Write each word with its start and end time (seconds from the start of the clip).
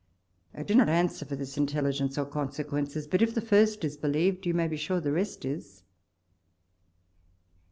I 0.55 0.63
do 0.63 0.73
not 0.73 0.89
answer 0.89 1.25
for 1.27 1.35
this 1.35 1.57
intelligence 1.59 2.17
or 2.17 2.25
consequences; 2.25 3.05
but, 3.05 3.21
if 3.21 3.35
the 3.35 3.39
first 3.39 3.83
is 3.83 3.97
believed, 3.97 4.47
you 4.47 4.53
may 4.55 4.67
be 4.67 4.75
sure 4.75 4.99
the 4.99 5.11
rest 5.11 5.45
is. 5.45 5.83